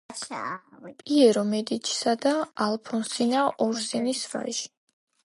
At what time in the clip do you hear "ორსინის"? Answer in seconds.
3.67-4.25